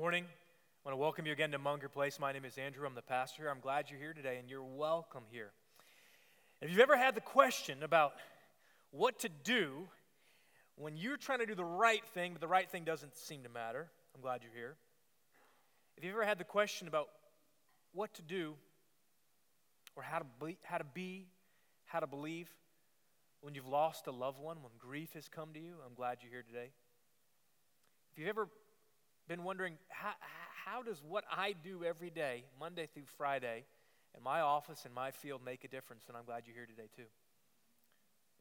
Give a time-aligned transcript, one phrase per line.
[0.00, 0.24] morning.
[0.24, 2.18] I want to welcome you again to Munger Place.
[2.18, 2.86] My name is Andrew.
[2.86, 3.50] I'm the pastor.
[3.50, 5.50] I'm glad you're here today, and you're welcome here.
[6.62, 8.14] If you've ever had the question about
[8.92, 9.88] what to do
[10.76, 13.50] when you're trying to do the right thing, but the right thing doesn't seem to
[13.50, 14.76] matter, I'm glad you're here.
[15.98, 17.08] If you've ever had the question about
[17.92, 18.54] what to do
[19.96, 21.26] or how to be, how to, be,
[21.84, 22.48] how to believe
[23.42, 26.32] when you've lost a loved one, when grief has come to you, I'm glad you're
[26.32, 26.70] here today.
[28.12, 28.48] If you've ever
[29.30, 30.10] been wondering, how,
[30.64, 33.64] how does what I do every day, Monday through Friday,
[34.16, 36.06] in my office and my field make a difference?
[36.08, 37.04] And I'm glad you're here today too.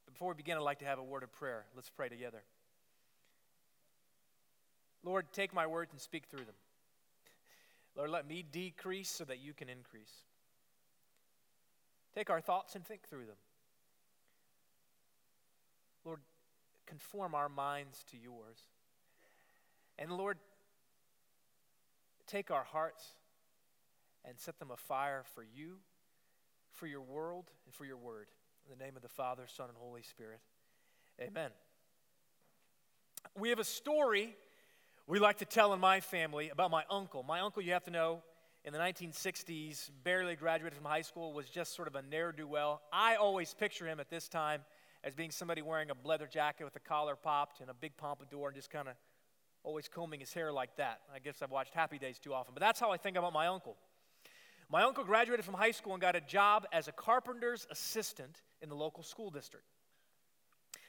[0.05, 1.65] But before we begin, I'd like to have a word of prayer.
[1.75, 2.41] Let's pray together.
[5.03, 6.55] Lord, take my words and speak through them.
[7.95, 10.23] Lord, let me decrease so that you can increase.
[12.15, 13.37] Take our thoughts and think through them.
[16.03, 16.21] Lord,
[16.87, 18.57] conform our minds to yours.
[19.99, 20.37] And Lord,
[22.29, 23.03] take our hearts
[24.23, 25.77] and set them afire for you,
[26.71, 28.27] for your world, and for your word.
[28.65, 30.39] In the name of the Father, Son, and Holy Spirit.
[31.19, 31.49] Amen.
[33.37, 34.35] We have a story
[35.07, 37.23] we like to tell in my family about my uncle.
[37.23, 38.21] My uncle, you have to know,
[38.63, 42.47] in the 1960s, barely graduated from high school, was just sort of a ne'er do
[42.47, 42.81] well.
[42.93, 44.61] I always picture him at this time
[45.03, 48.49] as being somebody wearing a leather jacket with the collar popped and a big pompadour
[48.49, 48.93] and just kind of
[49.63, 51.01] always combing his hair like that.
[51.13, 53.47] I guess I've watched Happy Days too often, but that's how I think about my
[53.47, 53.75] uncle.
[54.69, 58.69] My uncle graduated from high school and got a job as a carpenter's assistant in
[58.69, 59.65] the local school district.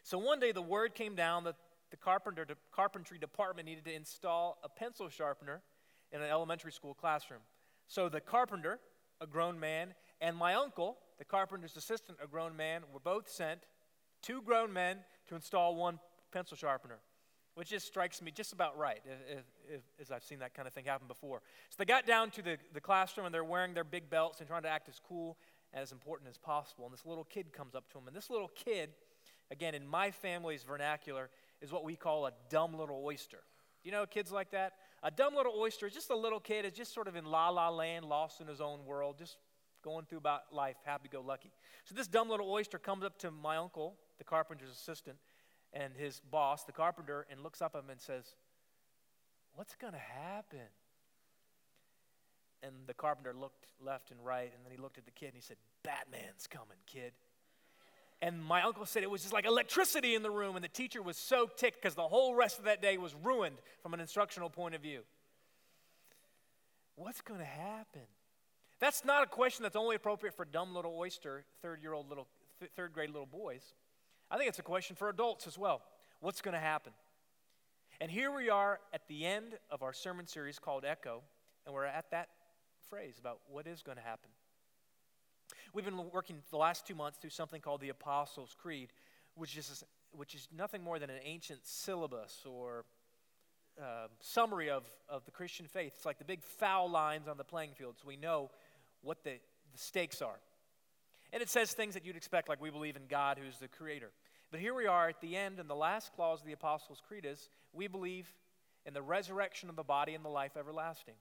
[0.02, 1.56] So one day the word came down that
[1.90, 5.62] the carpenter, carpentry department needed to install a pencil sharpener
[6.12, 7.40] in an elementary school classroom.
[7.86, 8.78] So the carpenter,
[9.20, 13.60] a grown man, and my uncle, the carpenter's assistant, a grown man, were both sent,
[14.22, 14.98] two grown men,
[15.28, 15.98] to install one
[16.32, 16.98] pencil sharpener
[17.54, 20.74] which just strikes me just about right, if, if, as I've seen that kind of
[20.74, 21.42] thing happen before.
[21.68, 24.48] So they got down to the, the classroom and they're wearing their big belts and
[24.48, 25.36] trying to act as cool
[25.72, 26.84] and as important as possible.
[26.84, 28.06] And this little kid comes up to them.
[28.06, 28.90] And this little kid,
[29.50, 31.30] again, in my family's vernacular,
[31.60, 33.40] is what we call a dumb little oyster.
[33.82, 34.74] You know kids like that?
[35.02, 37.48] A dumb little oyster is just a little kid, is just sort of in la
[37.48, 39.38] la land, lost in his own world, just
[39.82, 41.50] going through about life, happy go lucky.
[41.84, 45.16] So this dumb little oyster comes up to my uncle, the carpenter's assistant,
[45.72, 48.34] and his boss, the carpenter, and looks up at him and says,
[49.54, 50.68] What's going to happen?
[52.62, 55.34] And the carpenter looked left and right, and then he looked at the kid and
[55.34, 57.12] he said, Batman's coming, kid.
[58.22, 61.02] And my uncle said it was just like electricity in the room, and the teacher
[61.02, 64.50] was so ticked because the whole rest of that day was ruined from an instructional
[64.50, 65.00] point of view.
[66.96, 68.02] What's going to happen?
[68.78, 72.28] That's not a question that's only appropriate for dumb little oyster, third year old little,
[72.76, 73.62] third grade little boys.
[74.30, 75.82] I think it's a question for adults as well.
[76.20, 76.92] What's going to happen?
[78.00, 81.22] And here we are at the end of our sermon series called Echo,
[81.66, 82.28] and we're at that
[82.88, 84.30] phrase about what is going to happen.
[85.74, 88.92] We've been working the last two months through something called the Apostles' Creed,
[89.34, 89.82] which is,
[90.12, 92.84] which is nothing more than an ancient syllabus or
[93.80, 95.94] uh, summary of, of the Christian faith.
[95.96, 98.50] It's like the big foul lines on the playing field, so we know
[99.02, 99.40] what the,
[99.72, 100.38] the stakes are.
[101.32, 104.10] And it says things that you'd expect, like we believe in God who's the creator.
[104.50, 107.24] But here we are at the end, and the last clause of the Apostles' Creed
[107.24, 108.32] is we believe
[108.84, 111.14] in the resurrection of the body and the life everlasting.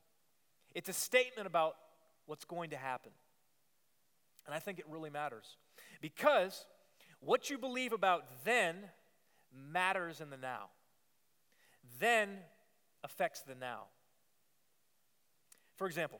[0.73, 1.75] It's a statement about
[2.25, 3.11] what's going to happen.
[4.45, 5.57] And I think it really matters
[6.01, 6.65] because
[7.19, 8.75] what you believe about then
[9.53, 10.69] matters in the now.
[11.99, 12.39] Then
[13.03, 13.85] affects the now.
[15.75, 16.19] For example,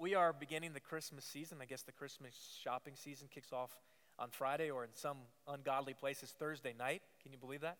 [0.00, 1.58] we are beginning the Christmas season.
[1.60, 2.34] I guess the Christmas
[2.64, 3.70] shopping season kicks off
[4.18, 7.02] on Friday or in some ungodly places Thursday night.
[7.22, 7.76] Can you believe that?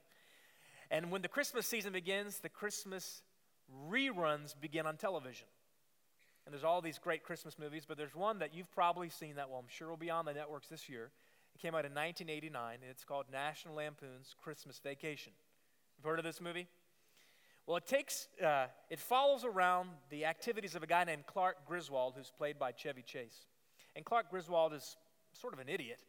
[0.90, 3.22] And when the Christmas season begins, the Christmas
[3.88, 5.46] reruns begin on television.
[6.44, 9.48] And there's all these great Christmas movies, but there's one that you've probably seen that,
[9.48, 11.10] well, I'm sure will be on the networks this year.
[11.54, 15.32] It came out in 1989, and it's called National Lampoon's Christmas Vacation.
[15.96, 16.68] You've heard of this movie?
[17.70, 22.14] Well, it takes, uh, it follows around the activities of a guy named Clark Griswold,
[22.16, 23.46] who's played by Chevy Chase.
[23.94, 24.96] And Clark Griswold is
[25.40, 26.00] sort of an idiot,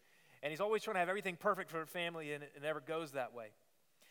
[0.41, 3.11] and he's always trying to have everything perfect for a family, and it never goes
[3.11, 3.49] that way.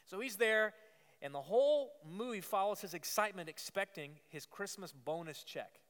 [0.06, 0.74] So he's there,
[1.22, 5.80] and the whole movie follows his excitement, expecting his Christmas bonus check.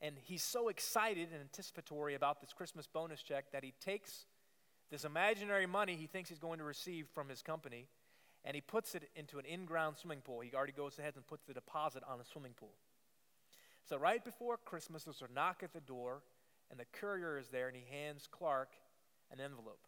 [0.00, 4.26] And he's so excited and anticipatory about this Christmas bonus check that he takes
[4.92, 7.88] this imaginary money he thinks he's going to receive from his company
[8.46, 10.40] and he puts it into an in ground swimming pool.
[10.40, 12.74] He already goes ahead and puts the deposit on a swimming pool.
[13.84, 16.22] So, right before Christmas, there's a knock at the door,
[16.70, 18.70] and the courier is there, and he hands Clark
[19.32, 19.86] an envelope.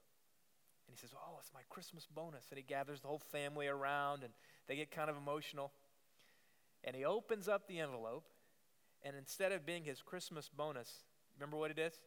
[0.87, 2.47] And he says, Oh, it's my Christmas bonus.
[2.51, 4.33] And he gathers the whole family around, and
[4.67, 5.73] they get kind of emotional.
[6.85, 8.25] And he opens up the envelope,
[9.03, 11.05] and instead of being his Christmas bonus,
[11.37, 12.01] remember what it is?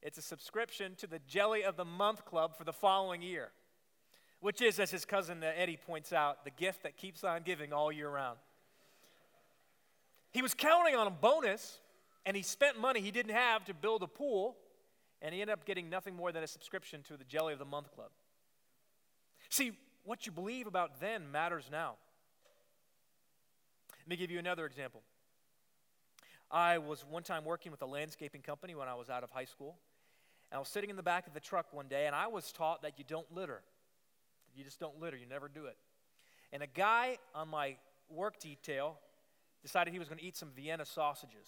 [0.00, 3.50] It's a subscription to the Jelly of the Month Club for the following year,
[4.40, 7.72] which is, as his cousin uh, Eddie points out, the gift that keeps on giving
[7.72, 8.38] all year round.
[10.30, 11.78] He was counting on a bonus,
[12.26, 14.56] and he spent money he didn't have to build a pool,
[15.20, 17.64] and he ended up getting nothing more than a subscription to the Jelly of the
[17.64, 18.10] Month Club.
[19.48, 19.72] See,
[20.04, 21.96] what you believe about then matters now.
[24.00, 25.02] Let me give you another example.
[26.50, 29.44] I was one time working with a landscaping company when I was out of high
[29.44, 29.76] school.
[30.50, 32.52] And I was sitting in the back of the truck one day, and I was
[32.52, 33.60] taught that you don't litter.
[34.58, 35.76] You just don't litter, you never do it.
[36.52, 37.76] And a guy on my
[38.10, 38.98] work detail
[39.62, 41.46] decided he was going to eat some Vienna sausages.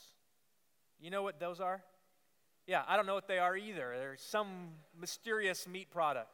[1.00, 1.82] You know what those are?
[2.68, 3.94] Yeah, I don't know what they are either.
[3.98, 6.28] They're some mysterious meat product.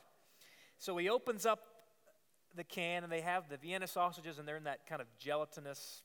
[0.78, 1.60] So he opens up
[2.54, 6.02] the can, and they have the Vienna sausages, and they're in that kind of gelatinous.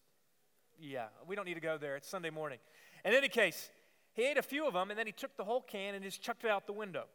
[0.79, 1.97] Yeah, we don't need to go there.
[1.97, 2.59] It's Sunday morning.
[3.03, 3.69] In any case,
[4.13, 6.21] he ate a few of them, and then he took the whole can and just
[6.21, 7.05] chucked it out the window.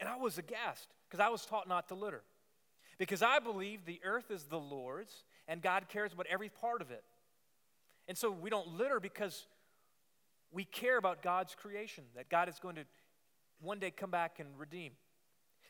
[0.00, 2.22] And I was aghast because I was taught not to litter.
[3.02, 6.92] Because I believe the earth is the Lord's, and God cares about every part of
[6.92, 7.02] it.
[8.06, 9.48] And so we don't litter because
[10.52, 12.84] we care about God's creation, that God is going to
[13.60, 14.92] one day come back and redeem.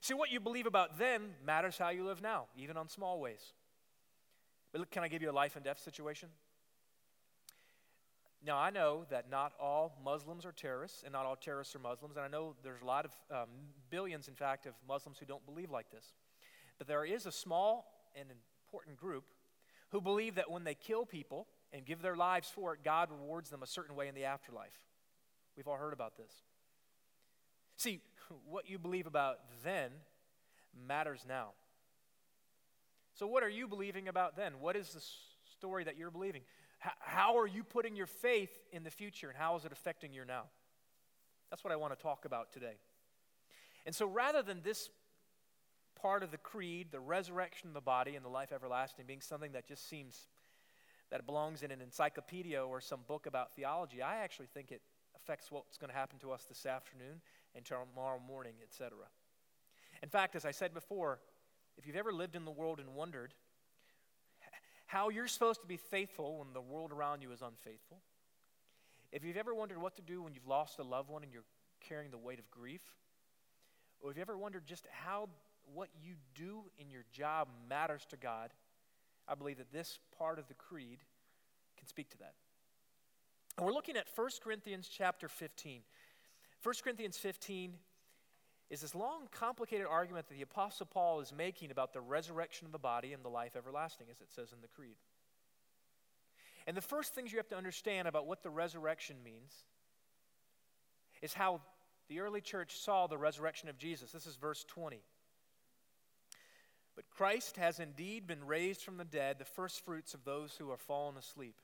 [0.03, 3.55] See, what you believe about then matters how you live now, even on small ways.
[4.71, 6.29] But look, can I give you a life and death situation?
[8.45, 12.17] Now, I know that not all Muslims are terrorists, and not all terrorists are Muslims,
[12.17, 13.49] and I know there's a lot of um,
[13.89, 16.13] billions, in fact, of Muslims who don't believe like this.
[16.83, 18.27] But there is a small and
[18.67, 19.23] important group
[19.91, 23.51] who believe that when they kill people and give their lives for it, God rewards
[23.51, 24.81] them a certain way in the afterlife.
[25.57, 26.33] We've all heard about this.
[27.77, 28.01] See,
[28.51, 29.93] what you believe about then
[30.89, 31.51] matters now.
[33.15, 34.55] So, what are you believing about then?
[34.59, 35.05] What is the
[35.57, 36.43] story that you're believing?
[36.99, 40.25] how are you putting your faith in the future, and how is it affecting your
[40.25, 40.47] now?
[41.49, 42.75] That's what I want to talk about today.
[43.87, 44.91] And so, rather than this
[46.03, 49.53] part of the creed, the resurrection of the body and the life everlasting, being something
[49.53, 50.27] that just seems
[51.11, 54.83] that it belongs in an encyclopedia or some book about theology, I actually think it
[55.15, 57.21] affects what's going to happen to us this afternoon
[57.55, 58.91] and tomorrow morning, etc.
[60.03, 61.21] In fact, as I said before,
[61.77, 63.35] if you've ever lived in the world and wondered
[64.87, 67.99] how you're supposed to be faithful when the world around you is unfaithful,
[69.13, 71.45] if you've ever wondered what to do when you've lost a loved one and you're
[71.87, 72.83] carrying the weight of grief,
[74.01, 75.29] or if you ever wondered just how
[75.73, 78.51] what you do in your job matters to God,
[79.29, 80.99] I believe that this part of the creed
[81.79, 82.35] can speak to that.
[83.57, 85.83] And we're looking at 1 Corinthians chapter 15.
[86.63, 87.75] 1 Corinthians 15
[88.71, 92.73] is this long, complicated argument that the Apostle Paul is making about the resurrection of
[92.73, 94.97] the body and the life everlasting, as it says in the Creed.
[96.67, 99.53] And the first things you have to understand about what the resurrection means
[101.21, 101.61] is how
[102.09, 104.13] the early church saw the resurrection of Jesus.
[104.13, 105.03] This is verse 20.
[106.95, 110.71] But Christ has indeed been raised from the dead, the first fruits of those who
[110.71, 111.57] are fallen asleep.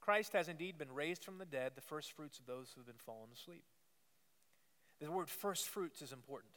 [0.00, 2.86] Christ has indeed been raised from the dead, the first fruits of those who have
[2.86, 3.64] been fallen asleep.
[5.00, 6.52] The word first fruits is important.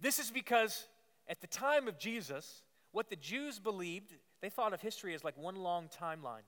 [0.00, 0.86] This is because
[1.28, 2.62] at the time of Jesus,
[2.92, 6.46] what the Jews believed, they thought of history as like one long timeline.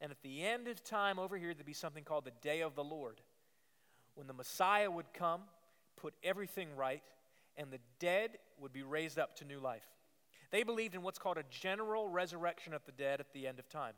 [0.00, 2.74] And at the end of time over here, there'd be something called the day of
[2.74, 3.20] the Lord,
[4.14, 5.42] when the Messiah would come,
[5.96, 7.02] put everything right,
[7.58, 9.84] and the dead would be raised up to new life.
[10.50, 13.68] They believed in what's called a general resurrection of the dead at the end of
[13.68, 13.92] time.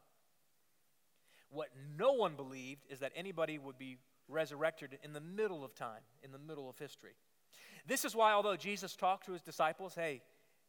[1.51, 3.99] What no one believed is that anybody would be
[4.29, 7.15] resurrected in the middle of time, in the middle of history.
[7.87, 10.23] This is why, although Jesus talked to his disciples, hey,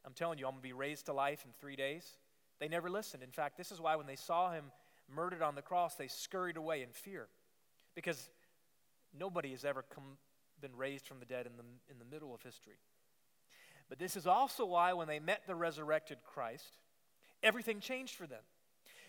[0.05, 2.17] I'm telling you, I'm going to be raised to life in three days,
[2.59, 3.23] they never listened.
[3.23, 4.65] In fact, this is why when they saw him
[5.13, 7.27] murdered on the cross, they scurried away in fear.
[7.95, 8.29] Because
[9.17, 10.17] nobody has ever come,
[10.61, 12.79] been raised from the dead in the, in the middle of history.
[13.89, 16.77] But this is also why when they met the resurrected Christ,
[17.43, 18.43] everything changed for them.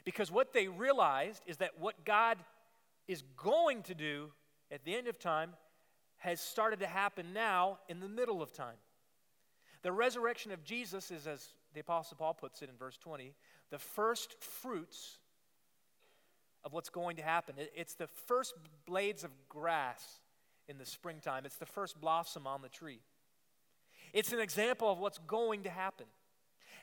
[0.05, 2.39] Because what they realized is that what God
[3.07, 4.31] is going to do
[4.71, 5.53] at the end of time
[6.19, 8.77] has started to happen now in the middle of time.
[9.83, 13.35] The resurrection of Jesus is, as the Apostle Paul puts it in verse 20,
[13.71, 15.19] the first fruits
[16.65, 17.57] of what's going to happen.
[17.75, 18.55] It's the first
[18.87, 20.21] blades of grass
[20.73, 23.01] in the springtime, it's the first blossom on the tree.
[24.13, 26.07] It's an example of what's going to happen.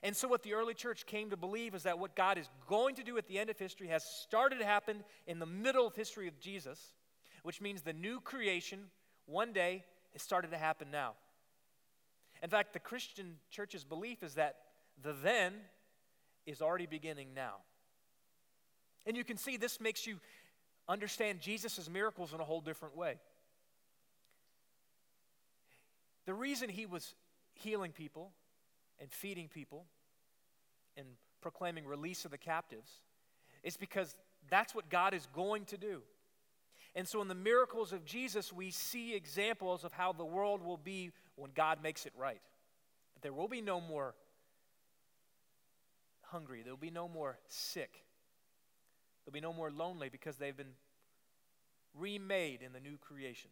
[0.02, 2.96] And so, what the early church came to believe is that what God is going
[2.96, 5.96] to do at the end of history has started to happen in the middle of
[5.96, 6.94] history of Jesus
[7.44, 8.86] which means the new creation
[9.26, 11.14] one day has started to happen now.
[12.42, 14.56] In fact, the Christian church's belief is that
[15.02, 15.54] the then
[16.46, 17.56] is already beginning now.
[19.06, 20.18] And you can see this makes you
[20.88, 23.20] understand Jesus' miracles in a whole different way.
[26.30, 27.16] The reason he was
[27.56, 28.34] healing people
[29.00, 29.88] and feeding people
[30.96, 31.08] and
[31.42, 32.92] proclaiming release of the captives
[33.64, 34.16] is because
[34.48, 36.04] that's what God is going to do.
[36.94, 40.78] And so, in the miracles of Jesus, we see examples of how the world will
[40.78, 42.42] be when God makes it right.
[43.24, 44.14] There will be no more
[46.22, 48.04] hungry, there will be no more sick,
[49.26, 50.76] there'll be no more lonely because they've been
[51.96, 53.50] remade in the new creation.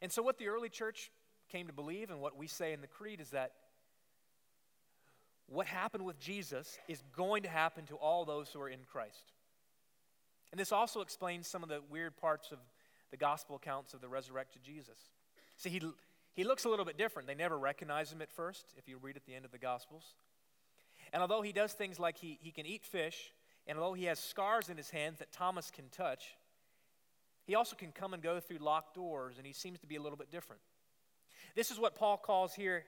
[0.00, 1.10] And so, what the early church
[1.48, 3.52] came to believe and what we say in the creed is that
[5.46, 9.32] what happened with Jesus is going to happen to all those who are in Christ.
[10.52, 12.58] And this also explains some of the weird parts of
[13.10, 14.98] the gospel accounts of the resurrected Jesus.
[15.56, 15.80] See, he,
[16.34, 17.26] he looks a little bit different.
[17.26, 20.14] They never recognize him at first, if you read at the end of the Gospels.
[21.12, 23.32] And although he does things like he, he can eat fish,
[23.66, 26.36] and although he has scars in his hands that Thomas can touch,
[27.48, 30.02] he also can come and go through locked doors, and he seems to be a
[30.02, 30.60] little bit different.
[31.56, 32.84] This is what Paul calls here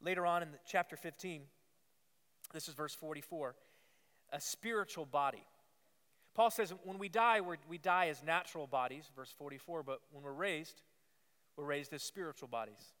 [0.00, 1.42] later on in chapter 15.
[2.54, 3.56] This is verse 44
[4.32, 5.42] a spiritual body.
[6.34, 10.32] Paul says when we die, we die as natural bodies, verse 44, but when we're
[10.32, 10.80] raised,
[11.56, 12.92] we're raised as spiritual bodies.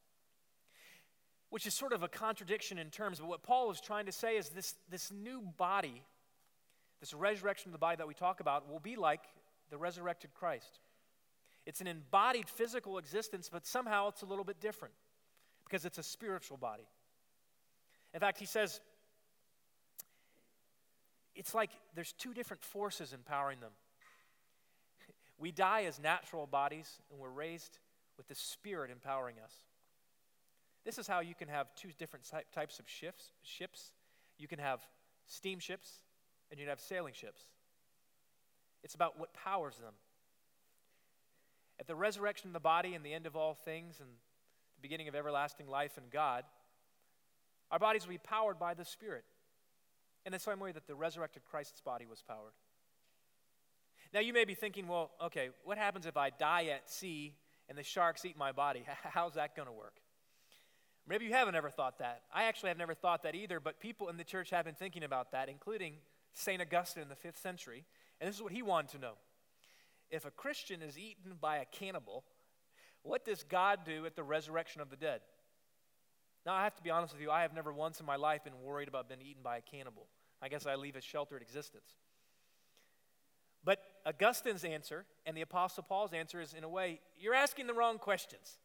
[1.50, 4.36] Which is sort of a contradiction in terms, but what Paul is trying to say
[4.36, 6.02] is this, this new body,
[6.98, 9.20] this resurrection of the body that we talk about, will be like
[9.70, 10.80] the resurrected Christ.
[11.68, 14.94] It's an embodied physical existence, but somehow it's a little bit different
[15.64, 16.88] because it's a spiritual body.
[18.14, 18.80] In fact, he says
[21.34, 23.72] it's like there's two different forces empowering them.
[25.38, 27.78] We die as natural bodies, and we're raised
[28.16, 29.52] with the Spirit empowering us.
[30.86, 33.32] This is how you can have two different types of ships.
[33.42, 33.92] ships.
[34.38, 34.80] You can have
[35.26, 36.00] steamships,
[36.50, 37.42] and you can have sailing ships.
[38.82, 39.92] It's about what powers them.
[41.80, 45.08] At the resurrection of the body and the end of all things and the beginning
[45.08, 46.44] of everlasting life in God,
[47.70, 49.24] our bodies will be powered by the Spirit
[50.24, 52.52] in the same way that the resurrected Christ's body was powered.
[54.12, 57.34] Now, you may be thinking, well, okay, what happens if I die at sea
[57.68, 58.84] and the sharks eat my body?
[59.02, 59.94] How's that going to work?
[61.06, 62.22] Maybe you haven't ever thought that.
[62.34, 65.04] I actually have never thought that either, but people in the church have been thinking
[65.04, 65.94] about that, including
[66.34, 66.60] St.
[66.60, 67.84] Augustine in the fifth century.
[68.20, 69.14] And this is what he wanted to know
[70.10, 72.24] if a Christian is eaten by a cannibal,
[73.02, 75.20] what does God do at the resurrection of the dead?
[76.46, 78.44] Now, I have to be honest with you, I have never once in my life
[78.44, 80.06] been worried about being eaten by a cannibal.
[80.40, 81.96] I guess I leave a sheltered existence.
[83.64, 87.74] But Augustine's answer and the Apostle Paul's answer is, in a way, you're asking the
[87.74, 88.58] wrong questions.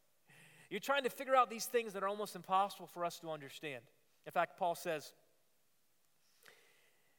[0.69, 3.83] You're trying to figure out these things that are almost impossible for us to understand.
[4.25, 5.11] In fact, Paul says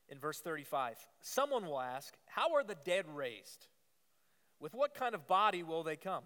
[0.08, 3.66] in verse 35 Someone will ask, How are the dead raised?
[4.64, 6.22] With what kind of body will they come?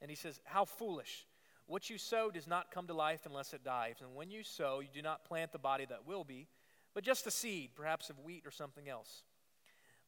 [0.00, 1.26] And he says, How foolish.
[1.66, 3.96] What you sow does not come to life unless it dies.
[4.00, 6.48] And when you sow, you do not plant the body that will be,
[6.94, 9.24] but just a seed, perhaps of wheat or something else.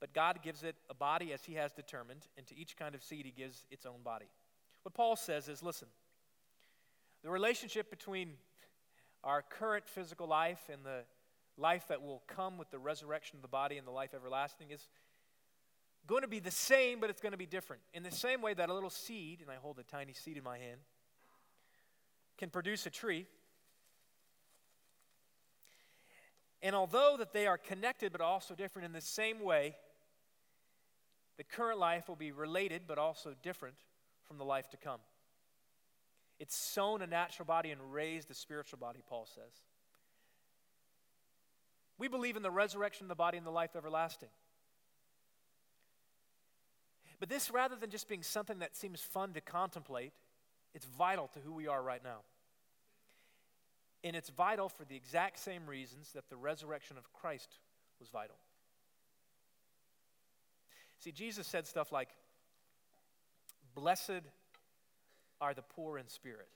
[0.01, 3.03] But God gives it a body as He has determined, and to each kind of
[3.03, 4.31] seed He gives its own body.
[4.83, 5.89] What Paul says is listen,
[7.23, 8.31] the relationship between
[9.23, 11.03] our current physical life and the
[11.59, 14.89] life that will come with the resurrection of the body and the life everlasting is
[16.07, 17.83] going to be the same, but it's going to be different.
[17.93, 20.45] In the same way that a little seed, and I hold a tiny seed in
[20.45, 20.81] my hand,
[22.39, 23.27] can produce a tree.
[26.63, 29.77] And although that they are connected but also different in the same way,
[31.37, 33.77] the current life will be related but also different
[34.25, 35.01] from the life to come.
[36.39, 39.63] It's sown a natural body and raised a spiritual body, Paul says.
[41.99, 44.29] We believe in the resurrection of the body and the life everlasting.
[47.19, 50.13] But this, rather than just being something that seems fun to contemplate,
[50.75, 52.19] it's vital to who we are right now.
[54.05, 57.59] And it's vital for the exact same reasons that the resurrection of Christ
[57.99, 58.37] was vital.
[61.01, 62.11] See, Jesus said stuff like,
[63.75, 64.23] Blessed
[65.41, 66.49] are the poor in spirit.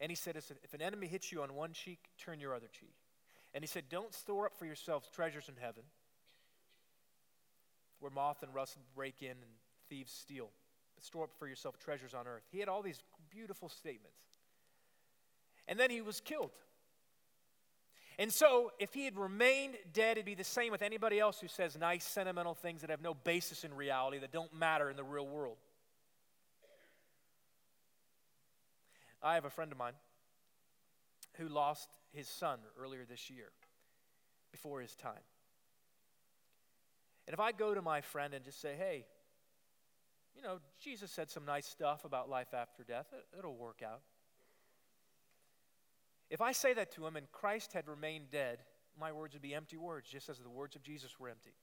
[0.00, 2.94] And he said, If an enemy hits you on one cheek, turn your other cheek.
[3.52, 5.84] And he said, Don't store up for yourselves treasures in heaven
[8.04, 9.50] where moth and rust break in and
[9.88, 10.50] thieves steal
[11.00, 12.44] store up for yourself treasures on earth.
[12.50, 14.22] He had all these beautiful statements.
[15.66, 16.50] And then he was killed.
[18.18, 21.48] And so, if he had remained dead, it'd be the same with anybody else who
[21.48, 25.02] says nice, sentimental things that have no basis in reality, that don't matter in the
[25.02, 25.56] real world.
[29.20, 29.94] I have a friend of mine
[31.38, 33.50] who lost his son earlier this year,
[34.52, 35.14] before his time.
[37.26, 39.06] And if I go to my friend and just say, hey,
[40.36, 44.00] you know, Jesus said some nice stuff about life after death, it, it'll work out.
[46.30, 48.58] If I say that to him and Christ had remained dead,
[48.98, 51.54] my words would be empty words, just as the words of Jesus were empty.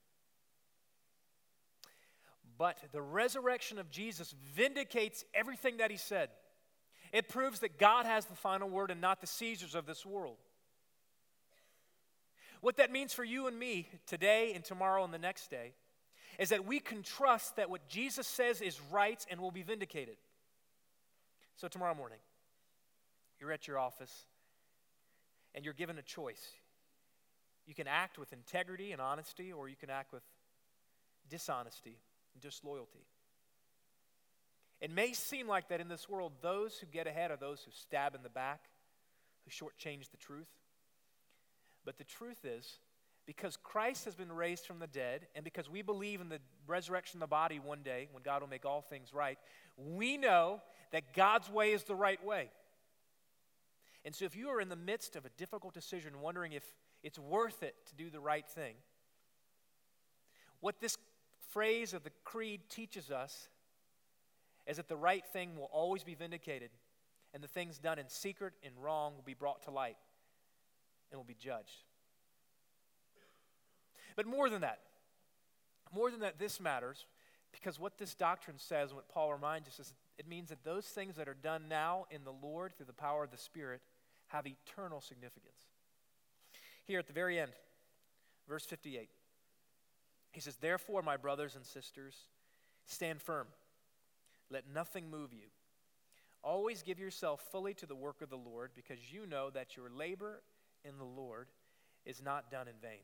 [2.58, 6.28] But the resurrection of Jesus vindicates everything that he said.
[7.12, 10.38] It proves that God has the final word and not the Caesars of this world.
[12.62, 15.74] What that means for you and me today and tomorrow and the next day
[16.38, 20.16] is that we can trust that what Jesus says is right and will be vindicated.
[21.56, 22.20] So, tomorrow morning,
[23.40, 24.26] you're at your office
[25.56, 26.52] and you're given a choice.
[27.66, 30.22] You can act with integrity and honesty, or you can act with
[31.28, 31.98] dishonesty
[32.32, 33.06] and disloyalty.
[34.80, 37.72] It may seem like that in this world, those who get ahead are those who
[37.72, 38.66] stab in the back,
[39.44, 40.48] who shortchange the truth.
[41.84, 42.78] But the truth is,
[43.26, 47.18] because Christ has been raised from the dead, and because we believe in the resurrection
[47.18, 49.38] of the body one day when God will make all things right,
[49.76, 50.60] we know
[50.90, 52.50] that God's way is the right way.
[54.04, 56.64] And so, if you are in the midst of a difficult decision, wondering if
[57.04, 58.74] it's worth it to do the right thing,
[60.60, 60.96] what this
[61.50, 63.48] phrase of the creed teaches us
[64.66, 66.70] is that the right thing will always be vindicated,
[67.32, 69.96] and the things done in secret and wrong will be brought to light
[71.12, 71.84] and will be judged.
[74.16, 74.80] But more than that,
[75.94, 77.06] more than that, this matters
[77.52, 80.86] because what this doctrine says and what Paul reminds us is it means that those
[80.86, 83.80] things that are done now in the Lord through the power of the Spirit
[84.28, 85.60] have eternal significance.
[86.84, 87.52] Here at the very end,
[88.48, 89.08] verse 58,
[90.32, 92.14] he says, Therefore, my brothers and sisters,
[92.86, 93.46] stand firm.
[94.50, 95.48] Let nothing move you.
[96.42, 99.90] Always give yourself fully to the work of the Lord, because you know that your
[99.90, 100.42] labor
[100.84, 101.48] in the Lord
[102.04, 103.00] is not done in vain.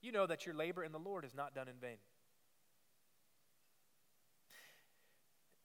[0.00, 1.96] You know that your labor in the Lord is not done in vain.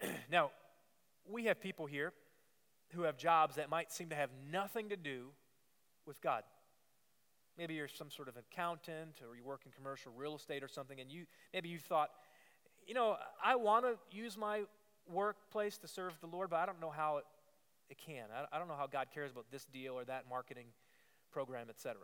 [0.31, 0.51] now,
[1.29, 2.13] we have people here
[2.93, 5.27] who have jobs that might seem to have nothing to do
[6.05, 6.43] with God.
[7.57, 10.99] Maybe you're some sort of accountant or you work in commercial real estate or something,
[10.99, 12.09] and you maybe you thought,
[12.87, 14.63] you know, I want to use my
[15.07, 17.25] workplace to serve the Lord, but I don't know how it,
[17.91, 18.25] it can.
[18.33, 20.67] I, I don't know how God cares about this deal or that marketing
[21.31, 21.97] program, etc.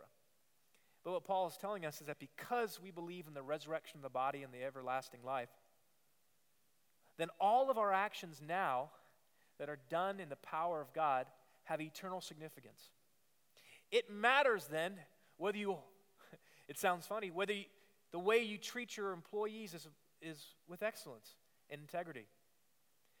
[1.02, 4.02] But what Paul is telling us is that because we believe in the resurrection of
[4.02, 5.48] the body and the everlasting life,
[7.16, 8.90] then all of our actions now
[9.58, 11.26] that are done in the power of God
[11.64, 12.90] have eternal significance.
[13.90, 14.94] It matters then
[15.38, 15.76] whether you,
[16.68, 17.64] it sounds funny, whether you,
[18.12, 19.88] the way you treat your employees is,
[20.20, 21.34] is with excellence
[21.70, 22.26] and integrity.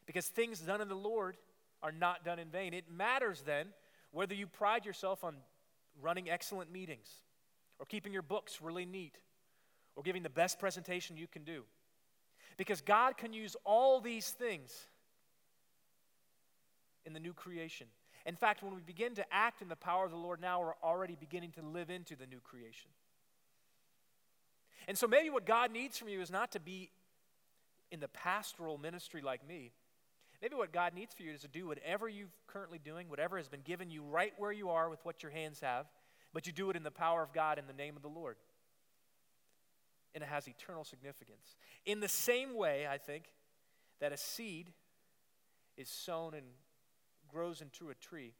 [0.06, 1.36] Because things done in the Lord
[1.82, 2.74] are not done in vain.
[2.74, 3.68] It matters then
[4.10, 5.36] whether you pride yourself on
[6.00, 7.08] running excellent meetings
[7.78, 9.18] or keeping your books really neat
[9.96, 11.64] or giving the best presentation you can do.
[12.56, 14.72] Because God can use all these things
[17.04, 17.86] in the new creation.
[18.26, 20.74] In fact, when we begin to act in the power of the Lord now, we're
[20.82, 22.90] already beginning to live into the new creation.
[24.86, 26.90] And so maybe what God needs from you is not to be
[27.90, 29.72] in the pastoral ministry like me.
[30.40, 33.48] Maybe what God needs for you is to do whatever you're currently doing, whatever has
[33.48, 35.86] been given you right where you are with what your hands have,
[36.32, 38.36] but you do it in the power of God in the name of the Lord.
[40.14, 41.56] And it has eternal significance.
[41.84, 43.24] In the same way, I think,
[44.00, 44.72] that a seed
[45.76, 46.46] is sown and
[47.28, 48.34] grows into a tree.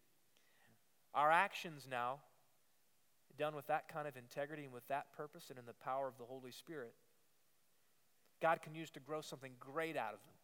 [1.15, 2.21] Our actions now,
[3.39, 6.19] done with that kind of integrity and with that purpose and in the power of
[6.19, 6.93] the Holy Spirit,
[8.41, 10.35] God can use to grow something great out of them.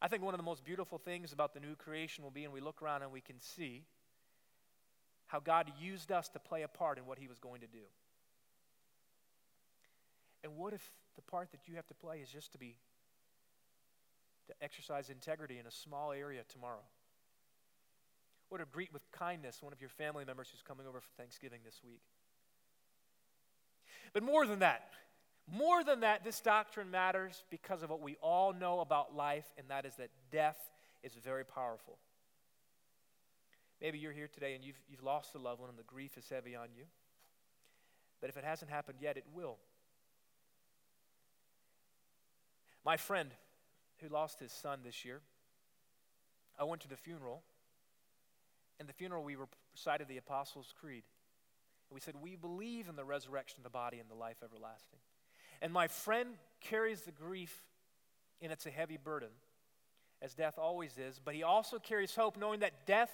[0.00, 2.52] I think one of the most beautiful things about the new creation will be, and
[2.52, 3.84] we look around and we can see
[5.26, 7.84] how God used us to play a part in what He was going to do.
[10.44, 12.76] And what if the part that you have to play is just to be
[14.46, 16.84] to exercise integrity in a small area tomorrow.
[18.50, 21.60] Or to greet with kindness one of your family members who's coming over for Thanksgiving
[21.64, 22.02] this week.
[24.12, 24.90] But more than that,
[25.50, 29.68] more than that, this doctrine matters because of what we all know about life, and
[29.68, 30.58] that is that death
[31.02, 31.98] is very powerful.
[33.80, 36.28] Maybe you're here today and you've, you've lost a loved one and the grief is
[36.28, 36.84] heavy on you.
[38.20, 39.58] But if it hasn't happened yet, it will.
[42.84, 43.30] My friend
[44.00, 45.20] who lost his son this year.
[46.58, 47.42] I went to the funeral.
[48.78, 49.36] In the funeral, we
[49.74, 51.04] recited the Apostles' Creed.
[51.90, 54.98] We said, We believe in the resurrection of the body and the life everlasting.
[55.62, 57.62] And my friend carries the grief,
[58.40, 59.30] and it's a heavy burden,
[60.22, 63.10] as death always is, but he also carries hope, knowing that death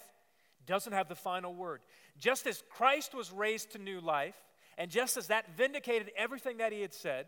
[0.66, 1.80] doesn't have the final word.
[2.18, 4.36] Just as Christ was raised to new life,
[4.78, 7.26] And just as that vindicated everything that he had said,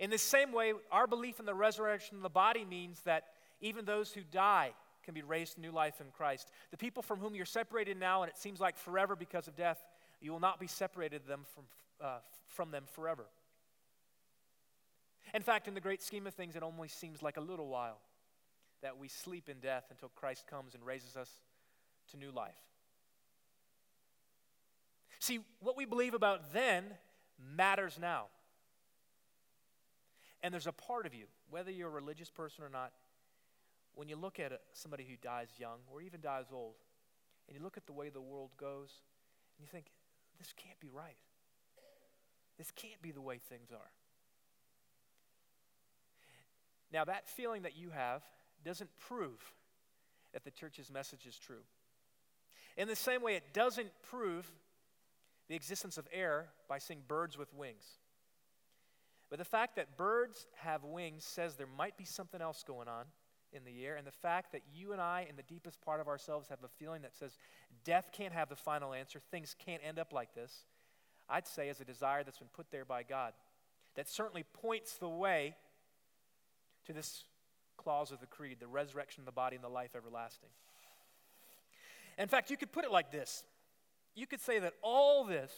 [0.00, 3.24] in the same way, our belief in the resurrection of the body means that
[3.60, 4.72] even those who die
[5.04, 6.50] can be raised to new life in Christ.
[6.70, 9.78] The people from whom you're separated now, and it seems like forever because of death,
[10.20, 11.64] you will not be separated them from,
[12.00, 13.26] uh, from them forever.
[15.34, 17.98] In fact, in the great scheme of things, it only seems like a little while
[18.82, 21.28] that we sleep in death until Christ comes and raises us
[22.12, 22.54] to new life.
[25.18, 26.84] See, what we believe about then
[27.56, 28.26] matters now.
[30.42, 32.92] And there's a part of you, whether you're a religious person or not,
[33.94, 36.74] when you look at somebody who dies young or even dies old,
[37.48, 38.90] and you look at the way the world goes,
[39.56, 39.86] and you think,
[40.38, 41.16] this can't be right.
[42.56, 43.90] This can't be the way things are.
[46.94, 48.22] Now, that feeling that you have
[48.64, 49.52] doesn't prove
[50.32, 51.64] that the church's message is true.
[52.76, 54.50] In the same way, it doesn't prove
[55.48, 57.84] the existence of air by seeing birds with wings.
[59.28, 63.06] But the fact that birds have wings says there might be something else going on
[63.52, 63.96] in the air.
[63.96, 66.68] And the fact that you and I, in the deepest part of ourselves, have a
[66.68, 67.36] feeling that says
[67.84, 70.64] death can't have the final answer, things can't end up like this,
[71.28, 73.32] I'd say is a desire that's been put there by God.
[73.96, 75.56] That certainly points the way
[76.86, 77.24] to this
[77.76, 80.50] clause of the creed the resurrection of the body and the life everlasting.
[82.18, 83.44] In fact, you could put it like this
[84.14, 85.52] you could say that all this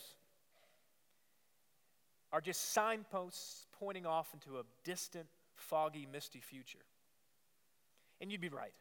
[2.32, 6.84] are just signposts pointing off into a distant, foggy, misty future.
[8.20, 8.72] And you'd be right.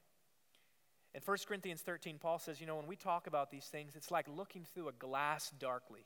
[1.13, 4.11] In 1 Corinthians 13, Paul says, you know, when we talk about these things, it's
[4.11, 6.05] like looking through a glass darkly.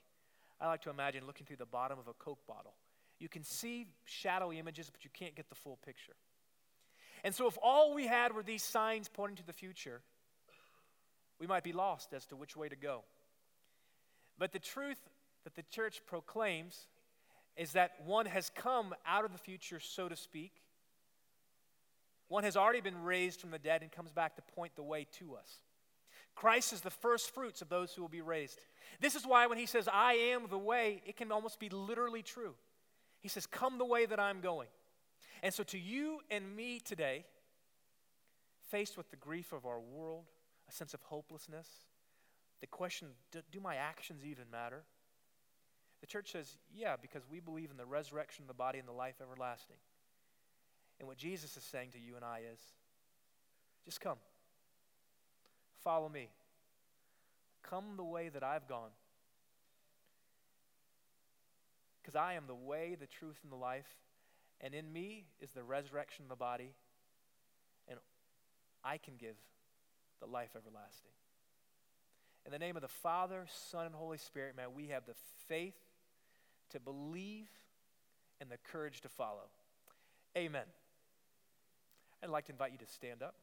[0.59, 2.73] I like to imagine looking through the bottom of a Coke bottle.
[3.19, 6.13] You can see shadowy images, but you can't get the full picture.
[7.23, 10.01] And so, if all we had were these signs pointing to the future,
[11.39, 13.03] we might be lost as to which way to go.
[14.37, 14.99] But the truth
[15.43, 16.87] that the church proclaims
[17.55, 20.53] is that one has come out of the future, so to speak.
[22.29, 25.07] One has already been raised from the dead and comes back to point the way
[25.19, 25.49] to us.
[26.35, 28.59] Christ is the first fruits of those who will be raised.
[29.01, 32.21] This is why when he says, I am the way, it can almost be literally
[32.21, 32.53] true.
[33.19, 34.69] He says, Come the way that I'm going.
[35.41, 37.25] And so, to you and me today,
[38.69, 40.25] faced with the grief of our world,
[40.67, 41.67] a sense of hopelessness,
[42.61, 44.83] the question do, do my actions even matter?
[46.01, 48.93] The church says, yeah, because we believe in the resurrection of the body and the
[48.93, 49.75] life everlasting.
[50.99, 52.59] And what Jesus is saying to you and I is
[53.85, 54.17] just come.
[55.83, 56.29] Follow me.
[57.63, 58.91] Come the way that I've gone.
[62.01, 63.87] Because I am the way, the truth, and the life.
[64.61, 66.73] And in me is the resurrection of the body.
[67.87, 67.97] And
[68.83, 69.35] I can give
[70.19, 71.11] the life everlasting.
[72.45, 75.15] In the name of the Father, Son, and Holy Spirit, man, we have the
[75.47, 75.75] faith
[76.71, 77.49] to believe
[78.41, 79.49] and the courage to follow.
[80.37, 80.65] Amen.
[82.23, 83.35] I'd like to invite you to stand up.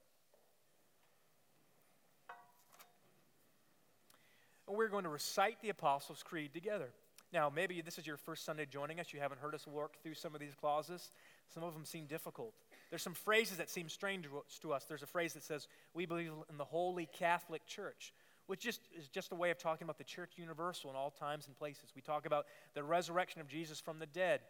[4.68, 6.90] And we're going to recite the Apostles' Creed together.
[7.36, 9.12] Now, maybe this is your first Sunday joining us.
[9.12, 11.10] You haven't heard us work through some of these clauses.
[11.52, 12.54] Some of them seem difficult.
[12.88, 14.26] There's some phrases that seem strange
[14.62, 14.84] to us.
[14.88, 18.14] There's a phrase that says, We believe in the Holy Catholic Church
[18.46, 21.48] which just is just a way of talking about the church universal in all times
[21.48, 21.90] and places.
[21.94, 24.40] We talk about the resurrection of Jesus from the dead,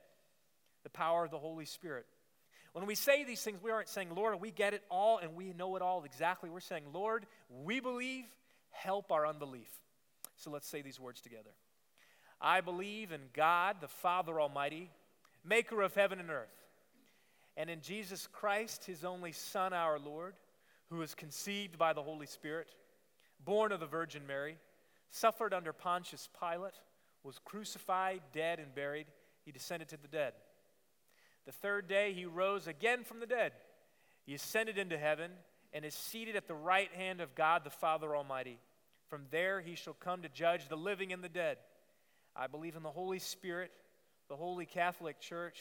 [0.85, 2.05] the power of the Holy Spirit.
[2.75, 5.55] When we say these things, we aren't saying, Lord, we get it all and we
[5.55, 6.51] know it all exactly.
[6.51, 7.25] We're saying, Lord,
[7.65, 8.27] we believe,
[8.71, 9.71] help our unbelief.
[10.37, 11.53] So let's say these words together.
[12.41, 14.91] I believe in God, the Father Almighty,
[15.45, 16.49] maker of heaven and earth,
[17.57, 20.35] and in Jesus Christ, his only Son, our Lord,
[20.91, 22.69] who was conceived by the Holy Spirit
[23.45, 24.59] born of the Virgin Mary,
[25.11, 26.75] suffered under Pontius Pilate,
[27.23, 29.07] was crucified, dead, and buried.
[29.45, 30.33] He descended to the dead.
[31.45, 33.53] The third day he rose again from the dead.
[34.25, 35.31] He ascended into heaven
[35.73, 38.59] and is seated at the right hand of God the Father Almighty.
[39.09, 41.59] From there he shall come to judge the living and the dead.
[42.39, 43.71] I believe in the Holy Spirit,
[44.29, 45.59] the Holy Catholic Church,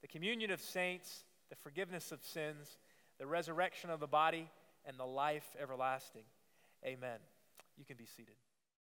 [0.00, 2.78] the communion of saints, the forgiveness of sins,
[3.18, 4.48] the resurrection of the body,
[4.84, 6.24] and the life everlasting.
[6.84, 7.18] Amen.
[7.76, 8.34] You can be seated.